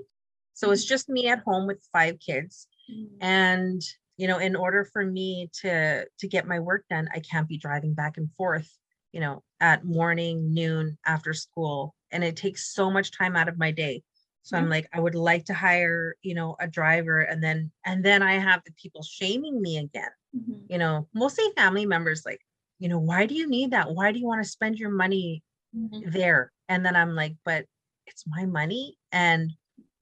[0.55, 0.89] So it's mm-hmm.
[0.89, 2.67] just me at home with five kids.
[2.91, 3.17] Mm-hmm.
[3.21, 3.83] and
[4.17, 7.59] you know in order for me to to get my work done i can't be
[7.59, 8.67] driving back and forth
[9.13, 11.95] you know at morning noon after school.
[12.11, 14.03] And it takes so much time out of my day.
[14.43, 18.03] So i'm like i would like to hire you know a driver and then and
[18.03, 20.09] then i have the people shaming me again.
[20.35, 20.73] Mm-hmm.
[20.73, 22.41] you know mostly family members like
[22.79, 23.93] you know, why do you need that?
[23.93, 25.43] Why do you want to spend your money
[25.77, 26.11] mm-hmm.
[26.11, 26.53] there?
[26.69, 27.67] And then I'm like, but
[28.07, 29.53] it's my money and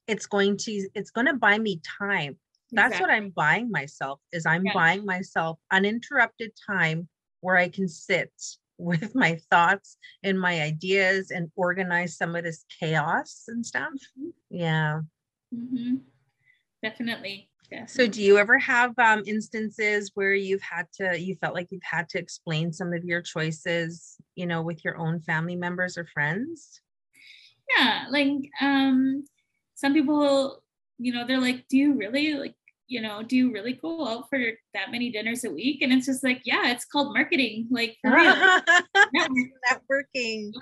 [0.07, 2.39] it's going to it's going to buy me time.
[2.73, 3.03] That's exactly.
[3.03, 4.73] what I'm buying myself is I'm yeah.
[4.75, 7.09] buying myself uninterrupted time
[7.41, 8.33] where I can sit
[8.79, 13.93] with my thoughts and my ideas and organize some of this chaos and stuff.
[14.19, 14.29] Mm-hmm.
[14.51, 15.01] Yeah.
[15.55, 15.97] Mm-hmm.
[16.83, 17.51] Definitely.
[17.87, 21.83] So do you ever have um, instances where you've had to, you felt like you've
[21.83, 26.07] had to explain some of your choices, you know, with your own family members or
[26.07, 26.81] friends?
[27.77, 29.25] Yeah, like um,
[29.75, 30.63] some people,
[30.99, 32.55] you know, they're like, do you really like,
[32.87, 34.39] you know, do you really go out for
[34.75, 35.83] that many dinners a week?
[35.83, 38.35] And it's just like, yeah, it's called marketing, like for real.
[39.69, 40.53] Networking.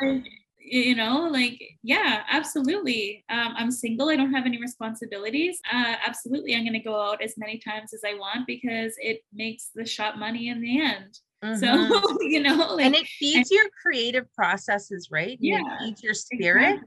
[0.64, 3.24] you know like yeah absolutely.
[3.28, 5.60] Um, i'm single i don't have any responsibilities.
[5.72, 9.20] Uh, absolutely i'm going to go out as many times as i want because it
[9.32, 11.18] makes the shop money in the end.
[11.44, 11.92] Mm-hmm.
[11.92, 15.36] so you know like, and it feeds and, your creative processes right?
[15.40, 16.80] Yeah it feeds your spirit.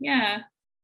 [0.00, 0.40] yeah.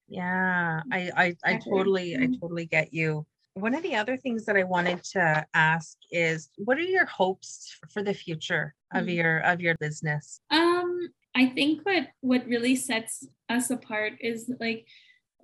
[0.08, 2.34] Yeah i i, I totally i mm-hmm.
[2.40, 3.26] totally get you.
[3.54, 7.76] One of the other things that I wanted to ask is what are your hopes
[7.90, 9.16] for the future of mm-hmm.
[9.16, 10.40] your of your business?
[10.50, 14.86] Um I think what what really sets us apart is like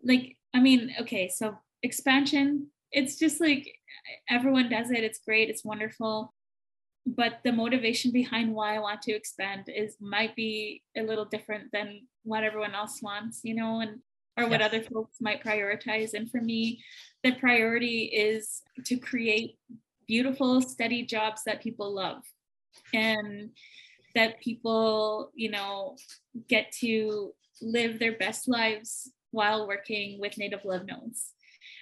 [0.03, 3.69] like I mean okay so expansion it's just like
[4.29, 6.35] everyone does it it's great it's wonderful
[7.07, 11.71] but the motivation behind why I want to expand is might be a little different
[11.73, 14.01] than what everyone else wants you know and
[14.37, 14.69] or what yes.
[14.69, 16.15] other folks might prioritize.
[16.15, 16.83] And for me,
[17.23, 19.57] the priority is to create
[20.07, 22.23] beautiful, steady jobs that people love
[22.93, 23.51] and
[24.15, 25.97] that people, you know,
[26.49, 31.33] get to live their best lives while working with Native Love Notes.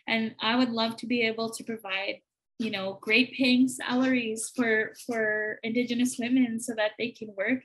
[0.07, 2.21] And I would love to be able to provide
[2.59, 7.65] you know great paying salaries for for indigenous women so that they can work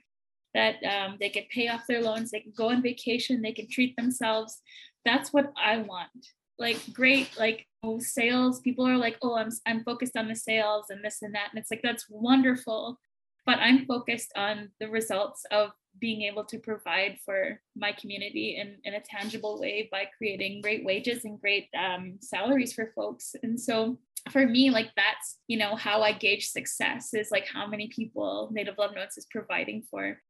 [0.54, 3.68] that um, they can pay off their loans, they can go on vacation, they can
[3.68, 4.60] treat themselves.
[5.04, 6.10] That's what I want.
[6.58, 8.60] Like great, like oh, sales.
[8.60, 11.60] People are like, oh, I'm I'm focused on the sales and this and that, and
[11.60, 12.98] it's like that's wonderful.
[13.48, 18.76] But I'm focused on the results of being able to provide for my community in,
[18.84, 23.34] in a tangible way by creating great wages and great um, salaries for folks.
[23.42, 23.98] And so
[24.30, 28.50] for me, like that's, you know, how I gauge success is like how many people
[28.52, 30.20] Native Love Notes is providing for.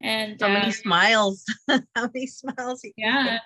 [0.00, 1.44] And how many um, smiles.
[1.96, 3.38] How many smiles yeah.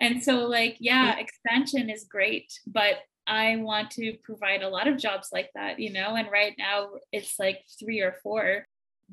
[0.00, 2.96] and so like yeah expansion is great but
[3.30, 6.88] i want to provide a lot of jobs like that you know and right now
[7.12, 8.66] it's like three or four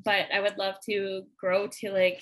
[0.04, 2.20] but i would love to grow to like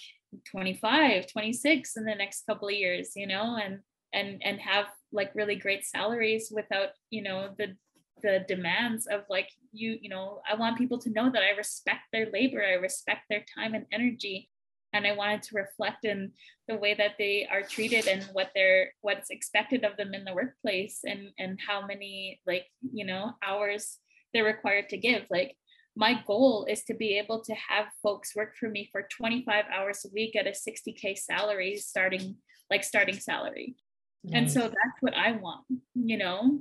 [0.50, 3.80] 25 26 in the next couple of years you know and
[4.12, 7.74] and and have like really great salaries without you know the
[8.22, 12.00] the demands of like you you know i want people to know that i respect
[12.12, 14.48] their labor i respect their time and energy
[14.96, 16.32] and i wanted to reflect in
[16.68, 20.34] the way that they are treated and what they're what's expected of them in the
[20.34, 23.98] workplace and and how many like you know hours
[24.36, 25.22] they're required to give.
[25.30, 25.56] Like
[25.96, 30.04] my goal is to be able to have folks work for me for 25 hours
[30.04, 32.36] a week at a 60k salary starting
[32.70, 33.76] like starting salary.
[34.24, 34.34] Nice.
[34.34, 36.58] and so that's what i want you know?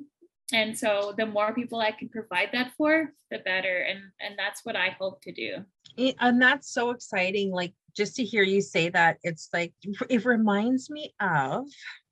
[0.54, 3.78] And so the more people i can provide that for the better.
[3.90, 5.66] And and that's what i hope to do.
[5.98, 9.74] Eh, and that's so exciting like just to hear you say that it's like
[10.10, 11.68] it reminds me of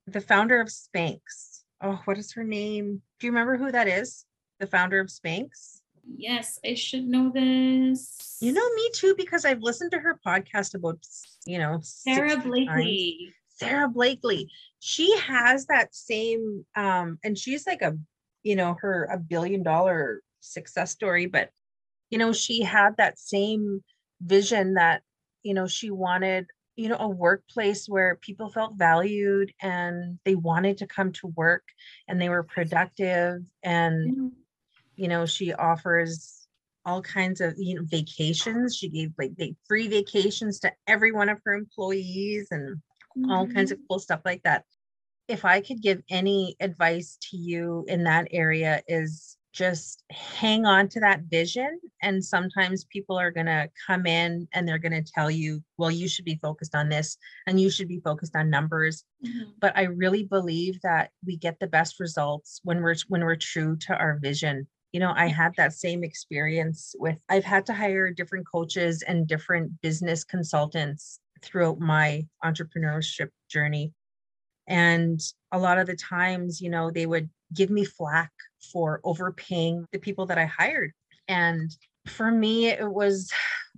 [0.06, 1.62] the founder of spanx.
[1.82, 3.02] Oh what is her name?
[3.20, 4.24] Do you remember who that is?
[4.60, 5.80] The founder of spanx?
[6.16, 8.38] Yes i should know this.
[8.40, 10.98] You know me too because i've listened to her podcast about
[11.46, 12.66] you know Sara Blakely.
[12.66, 13.34] Times.
[13.48, 14.50] Sara Blakely.
[14.80, 17.96] She has that same um and she's like a
[18.42, 21.48] you know her a billion dollar success story but
[22.10, 23.82] you know she had that same
[24.20, 25.02] vision that
[25.44, 30.78] you know she wanted you know a workplace where people felt valued and they wanted
[30.78, 31.62] to come to work
[32.08, 34.28] and they were productive and mm-hmm.
[34.96, 36.48] you know she offers
[36.84, 41.28] all kinds of you know vacations she gave like they, free vacations to every one
[41.28, 42.76] of her employees and
[43.16, 43.30] mm-hmm.
[43.30, 43.86] all kinds of mm-hmm.
[43.88, 44.64] cool stuff like that
[45.28, 50.88] if I could give any advice to you in that area is just hang on
[50.88, 55.12] to that vision and sometimes people are going to come in and they're going to
[55.12, 58.50] tell you well you should be focused on this and you should be focused on
[58.50, 59.04] numbers.
[59.24, 59.50] Mm-hmm.
[59.60, 63.76] but i really believe that we get the best results when we're when we're true
[63.86, 64.66] to our vision.
[64.92, 69.26] You know i had that same experience with i've had to hire different coaches and
[69.26, 73.92] different business consultants throughout my entrepreneurship journey.
[74.66, 75.20] And
[75.52, 78.32] a lot of the times, you know, they would give me flack
[78.72, 80.92] for overpaying the people that I hired.
[81.28, 81.70] And
[82.06, 83.30] for me, it was,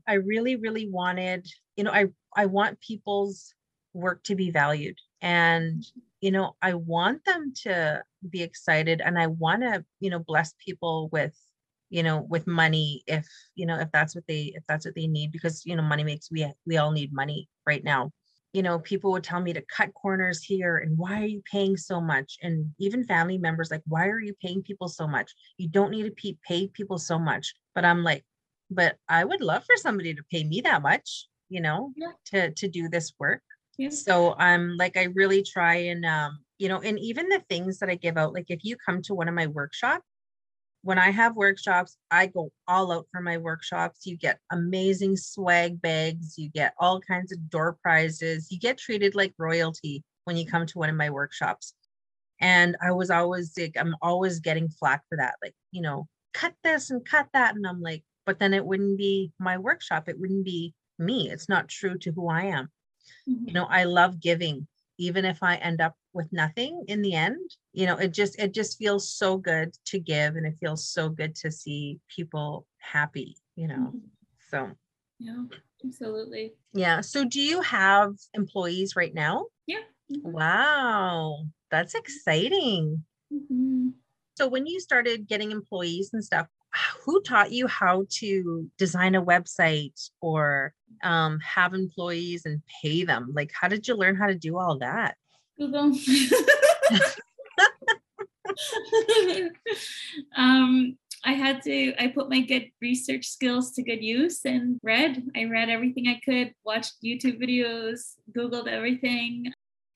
[0.09, 3.55] I really, really wanted, you know, I, I want people's
[3.93, 4.97] work to be valued.
[5.21, 5.85] And,
[6.21, 10.55] you know, I want them to be excited and I want to, you know, bless
[10.65, 11.35] people with
[11.89, 15.07] you know with money if you know if that's what they if that's what they
[15.07, 18.11] need because you know money makes we we all need money right now
[18.53, 21.77] you know, people would tell me to cut corners here and why are you paying
[21.77, 22.39] so much?
[22.43, 25.33] And even family members like, why are you paying people so much?
[25.59, 27.55] You don't need to pay people so much.
[27.75, 28.25] But I'm like,
[28.71, 32.13] but I would love for somebody to pay me that much, you know, yeah.
[32.27, 33.43] to to do this work.
[33.79, 33.91] Yeah.
[33.91, 37.91] So I'm like, I really try and um, you know, and even the things that
[37.91, 40.05] I give out, like if you come to one of my workshops,
[40.87, 44.07] when I have workshops, I go all out for my workshops.
[44.07, 49.17] You get amazing swag bags, you get all kinds of door prizes, you get treated
[49.17, 51.75] like royalty when you come to one of my workshops.
[52.41, 55.35] And I was always like, I'm always getting flack for that.
[55.43, 57.57] Like, you know, cut this and cut that.
[57.57, 60.09] And I'm like, but then it wouldn't be my workshop.
[60.09, 61.31] It wouldn't be me.
[61.31, 62.69] It's not true to who I am.
[63.29, 63.49] Mm-hmm.
[63.49, 64.69] You know, I love giving,
[64.99, 68.55] even if I end up with nothing in the end you know it just it
[68.55, 73.37] just feels so good to give and it feels so good to see people happy
[73.55, 73.99] you know mm-hmm.
[74.51, 74.71] so
[75.19, 75.43] yeah
[75.85, 80.31] absolutely yeah so do you have employees right now yeah mm-hmm.
[80.31, 83.89] wow that's exciting mm-hmm.
[84.37, 86.47] so when you started getting employees and stuff
[87.05, 90.73] who taught you how to design a website or
[91.03, 94.79] um, have employees and pay them like how did you learn how to do all
[94.79, 95.17] that
[95.59, 95.93] Google.
[100.37, 105.23] um, I had to, I put my good research skills to good use and read.
[105.35, 109.53] I read everything I could, watched YouTube videos, Googled everything,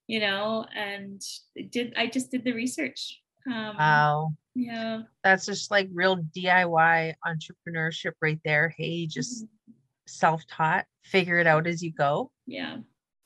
[0.07, 1.23] you know, and
[1.71, 3.21] did, I just did the research.
[3.47, 4.33] Um, wow.
[4.55, 5.03] Yeah.
[5.25, 8.75] That's just like real DIY entrepreneurship right there.
[8.77, 9.73] Hey, just mm-hmm.
[10.07, 12.31] self taught, figure it out as you go.
[12.47, 12.79] Yeah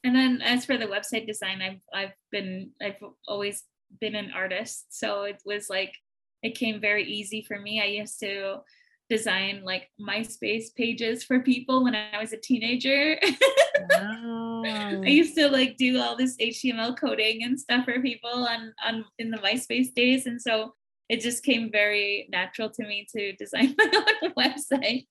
[0.04, 3.64] and then as for the website design i've i've been i've always
[4.00, 5.94] been an artist so it was like
[6.42, 8.58] it came very easy for me i used to
[9.10, 13.18] design like myspace pages for people when i was a teenager
[13.92, 14.62] oh.
[14.66, 19.04] i used to like do all this html coding and stuff for people on on
[19.18, 20.74] in the myspace days and so
[21.08, 25.06] it just came very natural to me to design my own website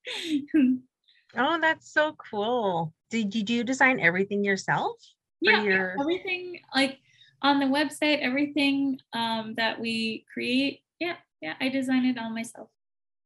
[1.38, 4.96] oh that's so cool did you do design everything yourself?
[5.40, 5.96] Yeah, your...
[6.00, 6.98] everything like
[7.44, 10.82] on the website, everything um, that we create.
[11.00, 12.70] Yeah, yeah, I design it all myself.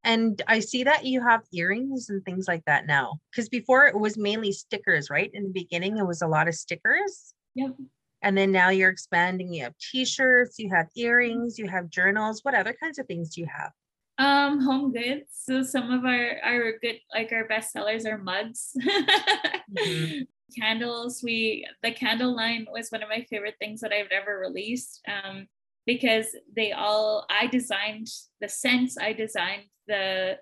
[0.04, 3.22] And I see that you have earrings and things like that now.
[3.32, 5.32] Because before it was mainly stickers, right?
[5.34, 7.34] In the beginning, it was a lot of stickers.
[7.56, 7.76] Yep.
[8.22, 9.54] And then now you're expanding.
[9.54, 12.40] You have t-shirts, you have earrings, you have journals.
[12.44, 13.72] What other kinds of things do you have?
[14.20, 15.26] Um, home goods.
[15.32, 18.72] So some of our our good like our best sellers are mugs.
[18.82, 20.22] mm-hmm.
[20.60, 21.22] Candles.
[21.24, 25.02] We the candle line was one of my favorite things that I've ever released.
[25.08, 25.48] Um,
[25.86, 28.08] because they all I designed
[28.42, 30.38] the scents, I designed the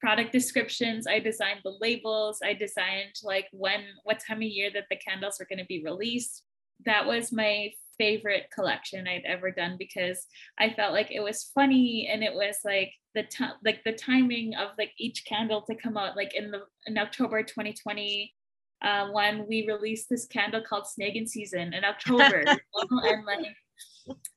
[0.00, 4.86] product descriptions, I designed the labels, I designed like when what time of year that
[4.90, 6.42] the candles were going to be released.
[6.86, 10.26] That was my favorite collection I'd ever done because
[10.58, 14.54] I felt like it was funny and it was like the time like the timing
[14.54, 16.16] of like each candle to come out.
[16.16, 18.34] Like in the in October 2020
[18.82, 22.44] uh, when we released this candle called Snagging Season in October.
[22.90, 23.46] And like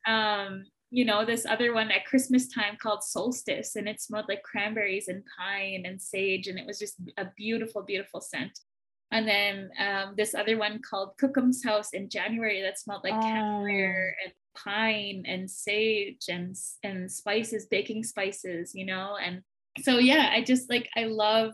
[0.06, 4.44] um you know this other one at Christmas time called Solstice and it smelled like
[4.44, 8.60] cranberries and pine and sage and it was just a beautiful beautiful scent
[9.14, 13.22] and then um, this other one called Kokum's House in January that smelled like oh.
[13.22, 19.16] camphor and pine and sage and and spices, baking spices, you know.
[19.24, 19.42] And
[19.82, 21.54] so yeah, I just like I love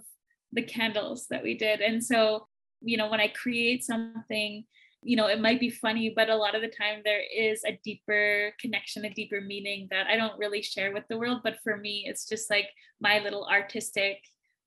[0.53, 1.81] the candles that we did.
[1.81, 2.47] And so,
[2.81, 4.63] you know, when I create something,
[5.01, 7.77] you know, it might be funny, but a lot of the time there is a
[7.83, 11.41] deeper connection, a deeper meaning that I don't really share with the world.
[11.43, 12.69] But for me, it's just like
[13.01, 14.17] my little artistic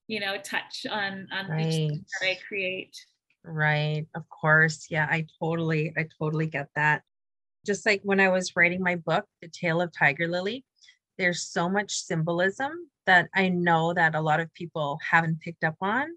[0.08, 1.66] you know touch on on right.
[1.66, 2.94] each that i create
[3.44, 7.02] right of course yeah i totally i totally get that
[7.64, 10.64] just like when i was writing my book the tale of tiger lily
[11.18, 12.72] there's so much symbolism
[13.06, 16.08] that i know that a lot of people haven't picked up on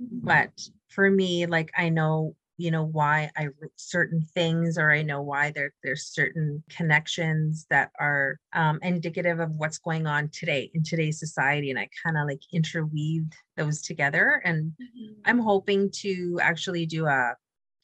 [0.00, 0.18] mm-hmm.
[0.26, 0.50] but
[0.88, 5.22] for me like i know you know why i wrote certain things or i know
[5.22, 10.82] why there there's certain connections that are um, indicative of what's going on today in
[10.82, 15.12] today's society and i kind of like interweaved those together and mm-hmm.
[15.24, 17.34] i'm hoping to actually do a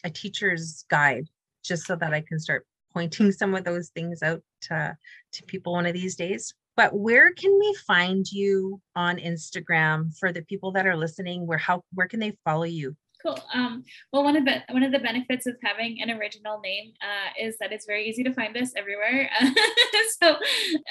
[0.04, 1.26] a teacher's guide
[1.64, 4.96] just so that i can start pointing some of those things out to
[5.32, 6.54] to people one of these days.
[6.76, 11.46] But where can we find you on instagram for the people that are listening?
[11.46, 13.38] Where how where can they follow you Cool.
[13.54, 17.30] Um, well, one of the one of the benefits of having an original name uh,
[17.40, 19.30] is that it's very easy to find us everywhere.
[20.22, 20.36] so,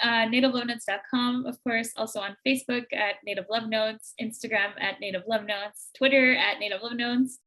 [0.04, 5.46] uh, nativelovenotes.com, of course, also on Facebook at Native Love Notes, Instagram at Native Love
[5.46, 7.38] Notes, Twitter at Native Love Notes,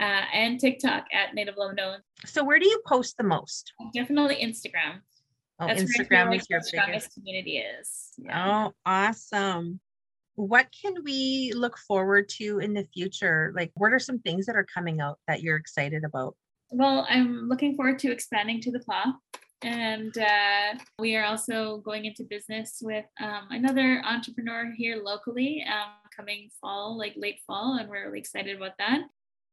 [0.00, 2.02] uh, and TikTok at Native Love Notes.
[2.26, 3.72] So, where do you post the most?
[3.94, 5.00] Definitely Instagram.
[5.60, 8.10] Oh, That's Instagram where is your strongest community is.
[8.18, 8.66] Yeah.
[8.66, 9.78] Oh, awesome
[10.36, 13.52] what can we look forward to in the future?
[13.54, 16.36] Like, what are some things that are coming out that you're excited about?
[16.70, 19.14] Well, I'm looking forward to expanding to the Pas.
[19.62, 25.92] And uh, we are also going into business with um, another entrepreneur here locally um,
[26.14, 29.00] coming fall, like late fall, and we're really excited about that.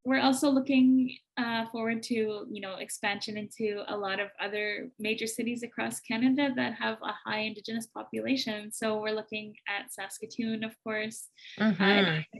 [0.04, 2.16] We're also looking uh, forward to,
[2.50, 7.14] you know, expansion into a lot of other major cities across Canada that have a
[7.30, 8.72] high Indigenous population.
[8.72, 11.28] So we're looking at Saskatoon, of course.
[11.60, 11.84] Mm-hmm.
[11.84, 12.40] Uh,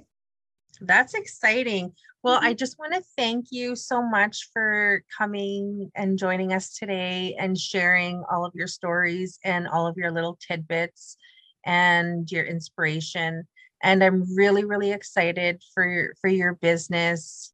[0.82, 1.94] that's exciting.
[2.24, 2.58] Well, I mm-hmm.
[2.58, 8.24] just want to thank you so much for coming and joining us today and sharing
[8.32, 11.18] all of your stories and all of your little tidbits
[11.66, 13.48] and your inspiration.
[13.84, 17.51] And I'm really, really excited for for your business.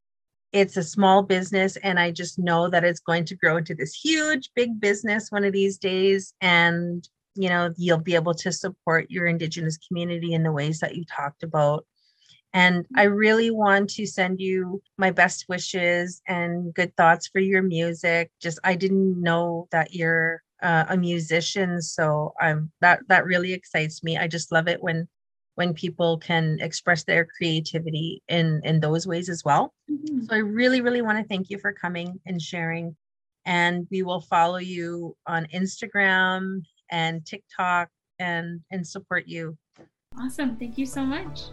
[0.52, 3.94] It's a small business, and I just know that it's going to grow into this
[3.94, 6.34] huge, big business one of these days.
[6.40, 10.96] And you know, you'll be able to support your Indigenous community in the ways that
[10.96, 11.86] you talked about
[12.52, 13.14] and I mm-hmm.
[13.14, 18.30] really want to send you my best wishes and good thoughts for your music.
[18.40, 24.02] Just I didn't know that you're uh, a musician, so I'm that that really excites
[24.02, 24.16] me.
[24.16, 25.08] I just love it when
[25.58, 29.74] when people can express their creativity in in those ways as well.
[29.90, 30.20] Mm-hmm.
[30.22, 32.96] So I really really want to thank you for coming and sharing.
[33.44, 36.60] And we will follow you on Instagram
[36.92, 37.88] and TikTok
[38.20, 39.58] and and support you.
[40.16, 40.56] Awesome.
[40.56, 41.46] Thank you so much.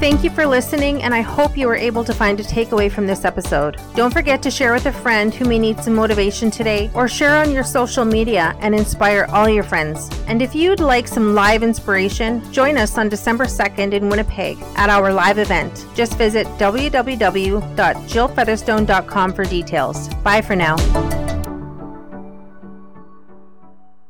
[0.00, 3.06] Thank you for listening, and I hope you were able to find a takeaway from
[3.06, 3.76] this episode.
[3.94, 7.36] Don't forget to share with a friend who may need some motivation today, or share
[7.36, 10.08] on your social media and inspire all your friends.
[10.26, 14.88] And if you'd like some live inspiration, join us on December 2nd in Winnipeg at
[14.88, 15.84] our live event.
[15.94, 20.08] Just visit www.jillfeatherstone.com for details.
[20.14, 21.29] Bye for now.